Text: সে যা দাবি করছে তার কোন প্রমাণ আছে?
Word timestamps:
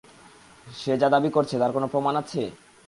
সে 0.67 0.93
যা 1.01 1.07
দাবি 1.09 1.29
করছে 1.29 1.55
তার 1.59 1.71
কোন 1.73 1.83
প্রমাণ 1.87 2.13
আছে? 2.15 2.41